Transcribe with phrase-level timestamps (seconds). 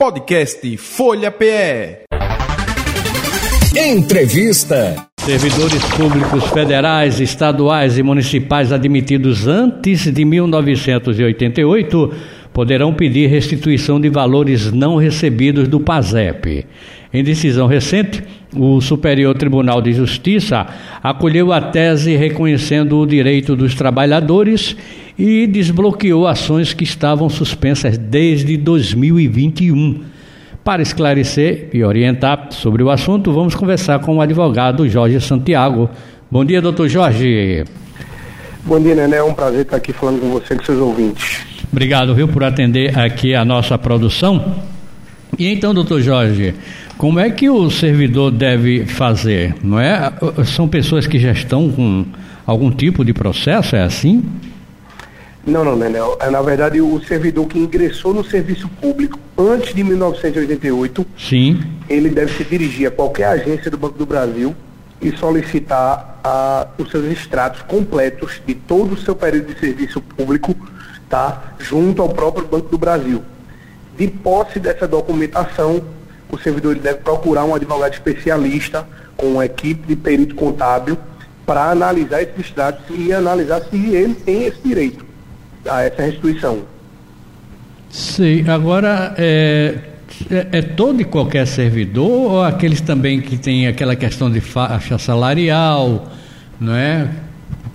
[0.00, 2.04] Podcast Folha PE.
[3.76, 4.96] Entrevista.
[5.18, 12.14] Servidores públicos federais, estaduais e municipais admitidos antes de 1988
[12.50, 16.66] poderão pedir restituição de valores não recebidos do PASEP.
[17.12, 18.22] Em decisão recente,
[18.54, 20.66] o Superior Tribunal de Justiça
[21.02, 24.76] acolheu a tese reconhecendo o direito dos trabalhadores
[25.18, 30.02] e desbloqueou ações que estavam suspensas desde 2021.
[30.62, 35.90] Para esclarecer e orientar sobre o assunto, vamos conversar com o advogado Jorge Santiago.
[36.30, 37.64] Bom dia, doutor Jorge.
[38.64, 39.16] Bom dia, Nené.
[39.16, 41.40] É um prazer estar aqui falando com você e com seus ouvintes.
[41.72, 44.62] Obrigado, viu, por atender aqui a nossa produção.
[45.38, 46.54] E então, doutor Jorge,
[47.00, 49.54] como é que o servidor deve fazer?
[49.64, 50.12] Não é?
[50.44, 52.04] São pessoas que já estão com
[52.44, 54.22] algum tipo de processo, é assim?
[55.46, 55.98] Não, não, Nené.
[56.20, 61.62] É, na verdade, o servidor que ingressou no serviço público antes de 1988, Sim.
[61.88, 64.54] ele deve se dirigir a qualquer agência do Banco do Brasil
[65.00, 70.54] e solicitar a, os seus extratos completos de todo o seu período de serviço público,
[71.08, 71.54] tá?
[71.60, 73.22] Junto ao próprio Banco do Brasil.
[73.96, 75.82] De posse dessa documentação,
[76.30, 78.86] o servidor deve procurar um advogado especialista
[79.16, 80.96] com uma equipe de perito contábil
[81.44, 85.04] para analisar esses extratos e analisar se ele tem esse direito
[85.68, 86.60] a essa restituição.
[87.90, 89.78] Sim, agora é,
[90.30, 94.96] é, é, todo e qualquer servidor ou aqueles também que tem aquela questão de faixa
[94.96, 96.08] salarial,
[96.60, 97.08] não é?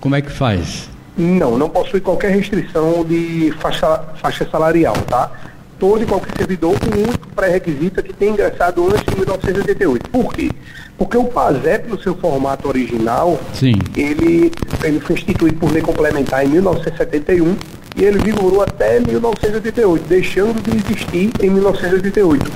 [0.00, 0.88] Como é que faz?
[1.16, 5.30] Não, não possui qualquer restrição de faixa, faixa salarial, tá?
[5.78, 10.10] Todo e qualquer servidor, o único pré-requisito é que tenha ingressado antes de 1988.
[10.10, 10.50] Por quê?
[10.96, 13.74] Porque o PASEP, no seu formato original, Sim.
[13.94, 14.50] Ele,
[14.82, 17.56] ele foi instituído por lei complementar em 1971
[17.94, 22.50] e ele vigorou até 1988, deixando de existir em 1988.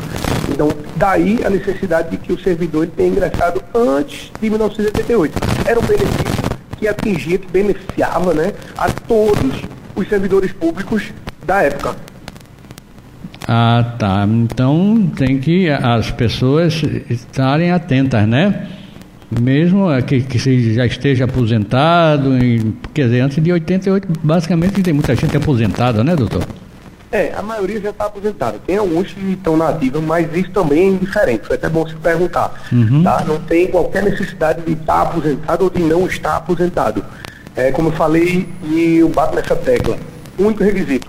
[0.51, 5.39] Então, daí a necessidade de que o servidor tenha ingressado antes de 1988.
[5.67, 9.62] Era um benefício que atingia, que beneficiava né, a todos
[9.94, 11.12] os servidores públicos
[11.44, 11.94] da época.
[13.53, 14.25] Ah, tá.
[14.28, 18.69] Então tem que as pessoas estarem atentas, né?
[19.28, 24.94] Mesmo que, que se já esteja aposentado, e, quer dizer, antes de 88, basicamente tem
[24.94, 26.44] muita gente aposentada, né, doutor?
[27.11, 28.61] É, a maioria já está aposentada.
[28.65, 31.44] Tem alguns que estão na ativa, mas isso também é indiferente.
[31.44, 32.69] Foi até bom se perguntar.
[32.71, 33.03] Uhum.
[33.03, 33.25] Tá?
[33.27, 37.05] Não tem qualquer necessidade de estar aposentado ou de não estar aposentado.
[37.56, 39.97] É, como eu falei, e eu bato nessa tecla.
[40.38, 41.09] Único requisito,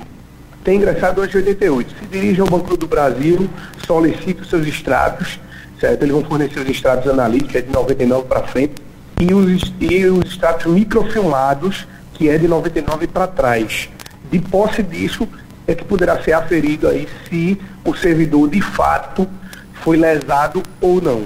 [0.63, 1.95] tem ingressado hoje 88.
[1.99, 3.49] Se dirige ao Banco do Brasil,
[3.85, 5.39] solicita os seus extratos,
[5.79, 6.03] certo?
[6.03, 8.73] Eles vão fornecer os extratos analíticos, é de 99 para frente,
[9.19, 13.89] e os, e os extratos microfilmados, que é de 99 para trás.
[14.31, 15.27] De posse disso,
[15.67, 19.28] é que poderá ser aferido aí se o servidor de fato
[19.73, 21.25] foi lesado ou não.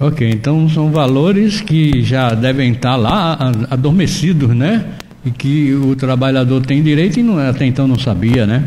[0.00, 3.38] Ok, então são valores que já devem estar lá
[3.70, 4.84] adormecidos, né?
[5.24, 8.64] E que o trabalhador tem direito e não, até então não sabia, né?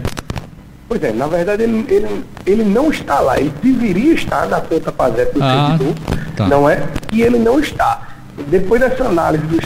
[0.87, 4.91] Pois é, na verdade ele, ele, ele não está lá, ele deveria estar na conta
[4.91, 5.95] PASEP do ah, servidor,
[6.35, 6.47] tá.
[6.47, 6.83] não é?
[7.11, 8.15] E ele não está.
[8.47, 9.61] Depois dessa análise dos,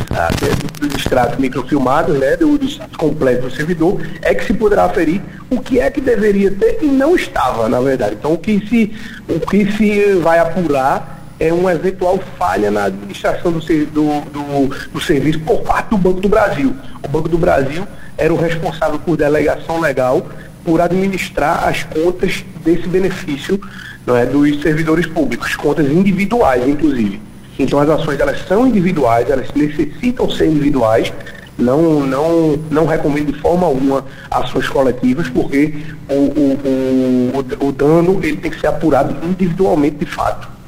[0.79, 5.59] dos extratos microfilmados, né, dos extratos completos do servidor, é que se poderá aferir o
[5.59, 8.16] que é que deveria ter e não estava, na verdade.
[8.17, 8.94] Então o que se,
[9.27, 15.01] o que se vai apurar é uma eventual falha na administração do, do, do, do,
[15.01, 16.75] serviço por parte do Banco do Brasil.
[17.03, 20.27] O Banco do Brasil era o responsável por delegação legal
[20.66, 23.59] por administrar as contas desse benefício
[24.05, 27.22] não é, dos servidores públicos, contas individuais, inclusive.
[27.57, 31.13] Então as ações elas são individuais, elas necessitam ser individuais.
[31.57, 35.73] Não, não, não recomendo de forma alguma ações coletivas, porque
[36.09, 40.59] o, o, o, o dano ele tem que ser apurado individualmente de fato.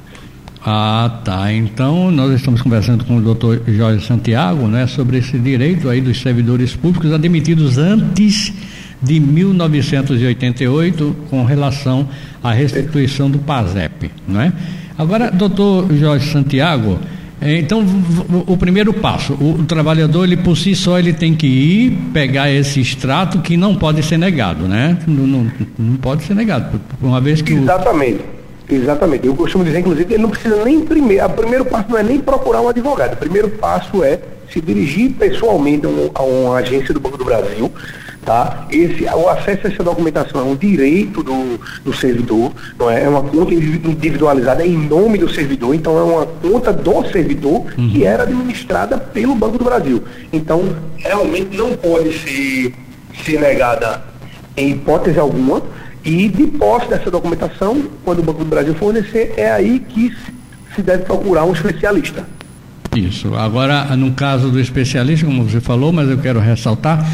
[0.63, 1.51] Ah, tá.
[1.51, 6.21] Então, nós estamos conversando com o doutor Jorge Santiago, né, sobre esse direito aí dos
[6.21, 8.53] servidores públicos admitidos antes
[9.01, 12.07] de 1988 com relação
[12.43, 14.53] à restituição do PASEP, não é?
[14.95, 16.99] Agora, doutor Jorge Santiago,
[17.41, 17.83] então
[18.45, 22.79] o primeiro passo, o, trabalhador ele por si só ele tem que ir pegar esse
[22.79, 24.99] extrato que não pode ser negado, né?
[25.07, 27.53] Não, não, não pode ser negado, uma vez que.
[27.53, 27.63] O...
[27.63, 28.40] Exatamente.
[29.27, 31.25] Eu costumo dizer, inclusive, que ele não precisa nem primeiro.
[31.25, 33.13] O primeiro passo não é nem procurar um advogado.
[33.13, 34.19] O primeiro passo é
[34.51, 37.71] se dirigir pessoalmente a, um, a uma agência do Banco do Brasil.
[38.25, 38.67] Tá?
[38.69, 43.03] Esse, o acesso a essa documentação é um direito do, do servidor, não é?
[43.03, 47.89] é uma conta individualizada em nome do servidor, então é uma conta do servidor uhum.
[47.89, 50.03] que era administrada pelo Banco do Brasil.
[50.31, 50.63] Então,
[50.97, 52.75] realmente não pode ser,
[53.25, 54.03] ser negada
[54.55, 55.63] em hipótese alguma
[56.03, 60.11] E de posse dessa documentação, quando o Banco do Brasil fornecer, é aí que
[60.75, 62.25] se deve procurar um especialista.
[62.95, 63.35] Isso.
[63.35, 67.05] Agora, no caso do especialista, como você falou, mas eu quero ressaltar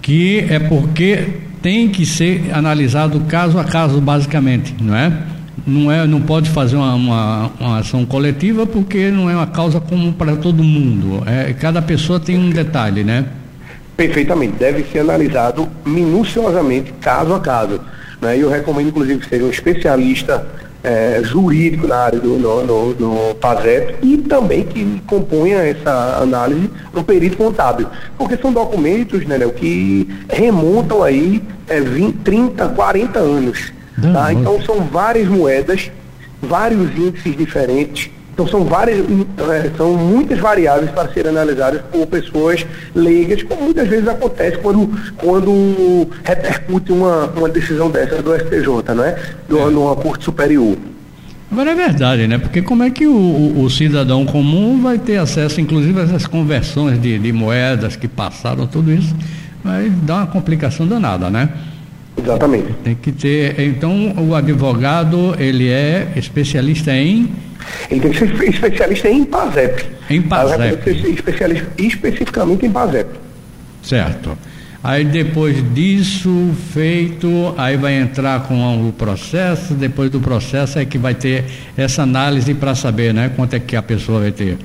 [0.00, 5.12] que é porque tem que ser analisado caso a caso, basicamente, não é?
[5.66, 9.80] Não, é, não pode fazer uma, uma, uma ação coletiva porque não é uma causa
[9.80, 11.22] comum para todo mundo.
[11.26, 13.26] É, cada pessoa tem um detalhe, né?
[13.96, 14.54] Perfeitamente.
[14.56, 17.80] Deve ser analisado minuciosamente, caso a caso.
[18.20, 18.38] Né?
[18.38, 20.46] Eu recomendo, inclusive, que seja um especialista
[20.82, 26.70] é, jurídico na área do no, no, no PASEP e também que componha essa análise
[26.92, 27.88] no perito contábil.
[28.16, 33.72] Porque são documentos, né, Léo, que remontam aí é, 20, 30, 40 anos.
[34.12, 34.32] Tá?
[34.32, 35.90] Então são várias moedas,
[36.40, 42.64] vários índices diferentes, então são várias, é, são muitas variáveis para serem analisadas por pessoas
[42.94, 49.02] leigas, como muitas vezes acontece quando, quando repercute uma, uma decisão dessa do STJ, não
[49.02, 49.18] é?
[49.48, 49.70] Do, é.
[49.70, 50.76] Numa corte superior.
[51.50, 52.38] Agora é verdade, né?
[52.38, 56.24] Porque como é que o, o, o, cidadão comum vai ter acesso, inclusive, a essas
[56.24, 59.16] conversões de, de moedas que passaram, tudo isso,
[59.64, 61.48] vai dar uma complicação danada, né?
[62.16, 62.72] Exatamente.
[62.84, 63.58] Tem que ter.
[63.58, 67.28] Então, o advogado, ele é especialista em
[67.90, 69.86] ele tem que ser especialista em PASEP.
[70.10, 70.90] Em PASEP.
[71.10, 73.10] especialista especificamente em PASEP.
[73.82, 74.36] Certo.
[74.82, 80.96] Aí depois disso feito, aí vai entrar com o processo, depois do processo é que
[80.96, 81.44] vai ter
[81.76, 84.56] essa análise para saber, né, quanto é que a pessoa vai ter.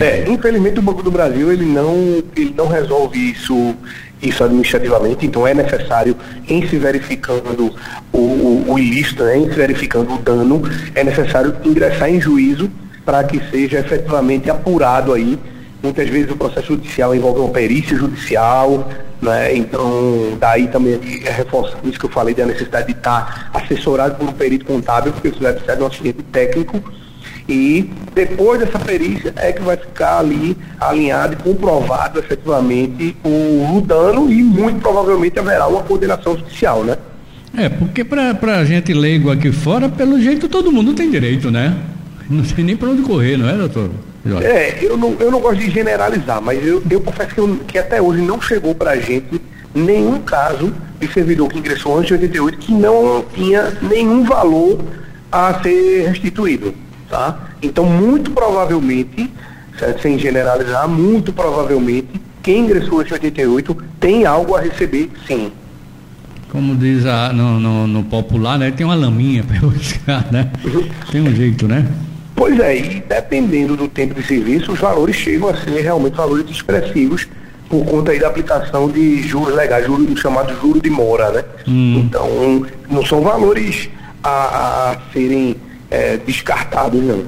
[0.00, 3.76] É, infelizmente o Banco do Brasil ele não, ele não resolve isso,
[4.22, 6.16] isso administrativamente, então é necessário,
[6.48, 7.74] em se verificando
[8.12, 10.62] o, o, o ilícito, né, em se verificando o dano,
[10.94, 12.70] é necessário ingressar em juízo
[13.04, 15.38] para que seja efetivamente apurado aí.
[15.82, 18.88] Muitas vezes o processo judicial envolve uma perícia judicial,
[19.20, 19.54] né?
[19.54, 24.26] então daí também é reforçando isso que eu falei da necessidade de estar assessorado por
[24.26, 26.82] um perito contábil, porque isso vai precisar de um assistente técnico
[27.48, 33.80] e depois dessa perícia é que vai ficar ali alinhado e comprovado efetivamente o, o
[33.80, 36.96] dano e muito provavelmente haverá uma condenação judicial, né?
[37.56, 41.76] É, porque para a gente leigo aqui fora, pelo jeito todo mundo tem direito, né?
[42.28, 43.90] Não tem nem para onde correr, não é, doutor?
[44.24, 44.46] Jorge?
[44.46, 47.78] É, eu não, eu não gosto de generalizar, mas eu, eu confesso que, eu, que
[47.78, 49.40] até hoje não chegou para a gente
[49.74, 54.80] nenhum caso de servidor que ingressou antes de 88 que não tinha nenhum valor
[55.30, 56.74] a ser restituído.
[57.08, 57.38] Tá?
[57.62, 59.30] Então, muito provavelmente,
[59.78, 60.02] certo?
[60.02, 65.50] sem generalizar, muito provavelmente, quem ingressou em 88 tem algo a receber, sim.
[66.50, 68.70] Como diz a, no, no, no popular, né?
[68.70, 70.50] Tem uma laminha para buscar, né?
[71.10, 71.86] Tem um jeito, né?
[72.36, 76.48] Pois é, e dependendo do tempo de serviço, os valores chegam a ser realmente valores
[76.50, 77.26] expressivos
[77.68, 81.44] por conta aí da aplicação de juros legais, juros, chamados juros de mora, né?
[81.66, 82.04] Hum.
[82.04, 83.88] Então, não são valores
[84.22, 85.56] a, a serem
[85.94, 87.24] é, descartados, não.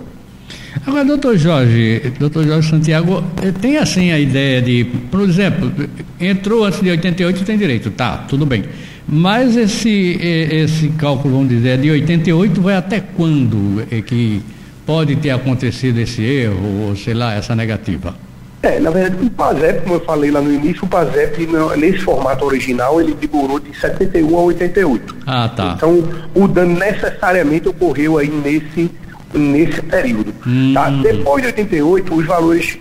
[0.85, 5.73] Agora, doutor Jorge, doutor Jorge Santiago, eh, tem assim a ideia de, por exemplo,
[6.21, 8.65] entrou antes de 88 tem direito, tá, tudo bem.
[9.09, 14.43] Mas esse, eh, esse cálculo, vamos dizer, de 88 vai até quando é que
[14.85, 18.15] pode ter acontecido esse erro, ou sei lá, essa negativa?
[18.63, 22.45] É, na verdade, o PASEP, como eu falei lá no início, o PASEP, nesse formato
[22.45, 25.17] original, ele vigorou de 71 a 88.
[25.27, 25.75] Ah, tá.
[25.77, 26.03] Então,
[26.35, 28.91] o dano necessariamente ocorreu aí nesse,
[29.33, 30.35] nesse período.
[30.47, 30.73] Hum.
[30.75, 30.91] Tá?
[30.91, 32.79] Depois de 88, os valores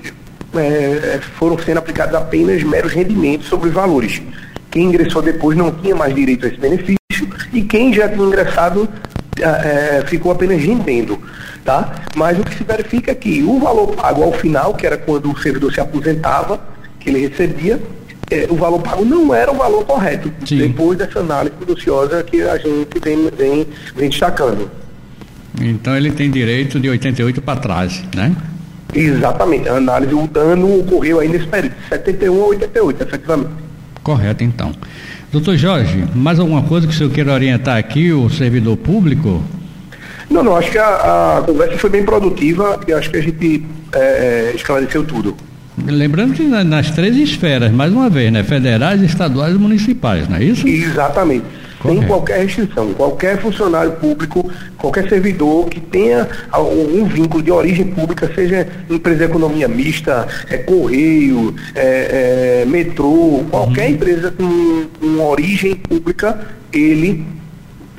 [0.55, 4.21] é, foram sendo aplicados apenas meros rendimentos sobre os valores.
[4.71, 6.97] Quem ingressou depois não tinha mais direito a esse benefício
[7.53, 8.89] e quem já tinha ingressado
[9.39, 11.19] é, ficou apenas rendendo
[11.65, 11.95] tá?
[12.15, 15.31] Mas o que se verifica é que o valor pago ao final, que era quando
[15.31, 16.61] o servidor se aposentava,
[16.99, 17.81] que ele recebia,
[18.31, 20.59] é, o valor pago não era o valor correto, Sim.
[20.59, 24.69] depois dessa análise minuciosa que a gente vem, vem, vem destacando.
[25.59, 28.35] Então ele tem direito de 88 para trás, né?
[28.93, 33.64] Exatamente, a análise, o dano ocorreu aí nesse período, 71 a 88, efetivamente.
[34.05, 34.71] Correto, então.
[35.31, 39.43] Doutor Jorge, mais alguma coisa que o senhor queira orientar aqui, o servidor público?
[40.29, 43.65] Não, não, acho que a, a conversa foi bem produtiva e acho que a gente
[43.91, 45.35] é, é, esclareceu tudo.
[45.83, 48.43] Lembrando que nas três esferas, mais uma vez, né?
[48.43, 50.67] Federais, estaduais e municipais, não é isso?
[50.67, 51.45] Exatamente.
[51.85, 51.99] Correto.
[51.99, 52.93] Sem qualquer restrição.
[52.93, 59.23] Qualquer funcionário público, qualquer servidor que tenha algum vínculo de origem pública, seja empresa de
[59.25, 63.93] economia mista, é, correio, é, é, metrô, qualquer uhum.
[63.93, 66.39] empresa com, com origem pública,
[66.73, 67.25] ele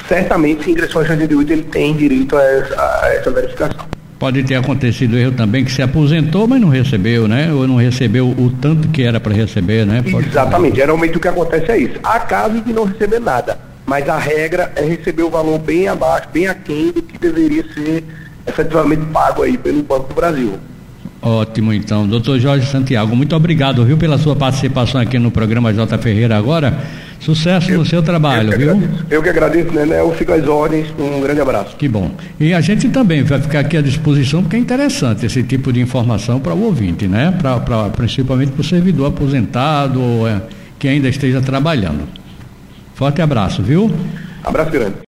[0.09, 3.97] certamente se ingressou em 88 ele tem direito a essa, a essa verificação.
[4.19, 7.53] Pode ter acontecido erro também que se aposentou, mas não recebeu, né?
[7.53, 10.03] Ou não recebeu o tanto que era para receber, né?
[10.11, 10.77] Pode Exatamente.
[10.77, 11.95] Geralmente o que acontece é isso.
[12.03, 13.59] Há casos de não receber nada.
[13.87, 18.05] Mas a regra é receber o valor bem abaixo, bem aquém do que deveria ser
[18.47, 20.59] efetivamente pago aí pelo Banco do Brasil.
[21.23, 22.07] Ótimo, então.
[22.07, 25.99] Doutor Jorge Santiago, muito obrigado, viu, pela sua participação aqui no programa J.
[25.99, 26.79] Ferreira agora.
[27.19, 28.71] Sucesso eu, no seu trabalho, eu viu?
[28.73, 29.07] Agradeço.
[29.11, 30.01] Eu que agradeço, né?
[30.01, 30.87] Eu fico às ordens.
[30.99, 31.75] Um grande abraço.
[31.77, 32.11] Que bom.
[32.39, 35.81] E a gente também vai ficar aqui à disposição, porque é interessante esse tipo de
[35.81, 37.35] informação para o ouvinte, né?
[37.41, 40.43] Pra, pra principalmente para o servidor aposentado ou é,
[40.79, 42.07] que ainda esteja trabalhando.
[42.97, 43.95] Forte abraço, viu?
[44.43, 44.97] Abraço grande.